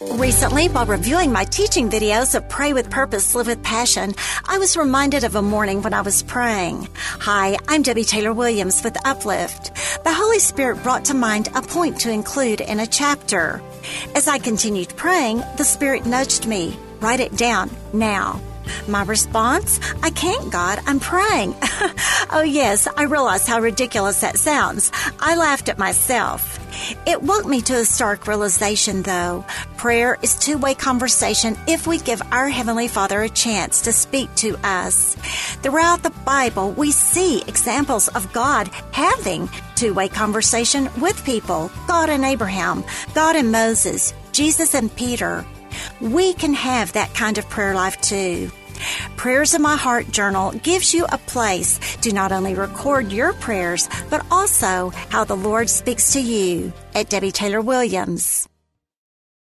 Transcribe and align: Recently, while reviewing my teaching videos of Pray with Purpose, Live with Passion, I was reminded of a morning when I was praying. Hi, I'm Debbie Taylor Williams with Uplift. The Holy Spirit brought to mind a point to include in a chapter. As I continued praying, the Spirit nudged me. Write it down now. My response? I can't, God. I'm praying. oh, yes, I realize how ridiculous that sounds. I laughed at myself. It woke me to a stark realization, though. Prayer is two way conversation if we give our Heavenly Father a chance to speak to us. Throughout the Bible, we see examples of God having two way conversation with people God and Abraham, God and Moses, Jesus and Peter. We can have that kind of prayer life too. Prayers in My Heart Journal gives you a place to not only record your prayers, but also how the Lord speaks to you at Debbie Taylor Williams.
Recently, 0.00 0.68
while 0.68 0.86
reviewing 0.86 1.32
my 1.32 1.44
teaching 1.44 1.88
videos 1.88 2.34
of 2.34 2.48
Pray 2.48 2.72
with 2.72 2.90
Purpose, 2.90 3.34
Live 3.34 3.46
with 3.46 3.62
Passion, 3.62 4.14
I 4.46 4.58
was 4.58 4.76
reminded 4.76 5.22
of 5.22 5.36
a 5.36 5.42
morning 5.42 5.82
when 5.82 5.94
I 5.94 6.00
was 6.00 6.22
praying. 6.22 6.88
Hi, 6.96 7.56
I'm 7.68 7.82
Debbie 7.82 8.04
Taylor 8.04 8.32
Williams 8.32 8.82
with 8.82 8.96
Uplift. 9.06 9.72
The 10.02 10.12
Holy 10.12 10.40
Spirit 10.40 10.82
brought 10.82 11.04
to 11.06 11.14
mind 11.14 11.48
a 11.54 11.62
point 11.62 12.00
to 12.00 12.10
include 12.10 12.60
in 12.60 12.80
a 12.80 12.86
chapter. 12.86 13.62
As 14.14 14.26
I 14.26 14.38
continued 14.38 14.96
praying, 14.96 15.42
the 15.56 15.64
Spirit 15.64 16.06
nudged 16.06 16.46
me. 16.46 16.76
Write 17.00 17.20
it 17.20 17.36
down 17.36 17.70
now. 17.92 18.40
My 18.88 19.02
response? 19.04 19.80
I 20.02 20.10
can't, 20.10 20.50
God. 20.50 20.80
I'm 20.86 21.00
praying. 21.00 21.54
oh, 22.30 22.44
yes, 22.46 22.86
I 22.96 23.04
realize 23.04 23.46
how 23.46 23.60
ridiculous 23.60 24.20
that 24.20 24.38
sounds. 24.38 24.90
I 25.20 25.36
laughed 25.36 25.68
at 25.68 25.78
myself. 25.78 26.60
It 27.06 27.22
woke 27.22 27.46
me 27.46 27.60
to 27.62 27.74
a 27.74 27.84
stark 27.84 28.26
realization, 28.26 29.02
though. 29.02 29.44
Prayer 29.76 30.18
is 30.22 30.38
two 30.38 30.58
way 30.58 30.74
conversation 30.74 31.56
if 31.66 31.86
we 31.86 31.98
give 31.98 32.22
our 32.32 32.48
Heavenly 32.48 32.88
Father 32.88 33.22
a 33.22 33.28
chance 33.28 33.82
to 33.82 33.92
speak 33.92 34.34
to 34.36 34.56
us. 34.66 35.14
Throughout 35.62 36.02
the 36.02 36.10
Bible, 36.24 36.72
we 36.72 36.90
see 36.90 37.42
examples 37.42 38.08
of 38.08 38.32
God 38.32 38.68
having 38.92 39.48
two 39.76 39.94
way 39.94 40.08
conversation 40.08 40.88
with 41.00 41.24
people 41.24 41.70
God 41.86 42.08
and 42.08 42.24
Abraham, 42.24 42.84
God 43.14 43.36
and 43.36 43.52
Moses, 43.52 44.14
Jesus 44.32 44.74
and 44.74 44.94
Peter. 44.94 45.44
We 46.04 46.34
can 46.34 46.52
have 46.52 46.92
that 46.92 47.14
kind 47.14 47.38
of 47.38 47.48
prayer 47.48 47.74
life 47.74 47.98
too. 48.02 48.50
Prayers 49.16 49.54
in 49.54 49.62
My 49.62 49.74
Heart 49.74 50.10
Journal 50.10 50.52
gives 50.52 50.92
you 50.92 51.06
a 51.06 51.16
place 51.16 51.80
to 52.02 52.12
not 52.12 52.30
only 52.30 52.54
record 52.54 53.10
your 53.10 53.32
prayers, 53.32 53.88
but 54.10 54.22
also 54.30 54.90
how 55.08 55.24
the 55.24 55.34
Lord 55.34 55.70
speaks 55.70 56.12
to 56.12 56.20
you 56.20 56.74
at 56.94 57.08
Debbie 57.08 57.32
Taylor 57.32 57.62
Williams. 57.62 58.46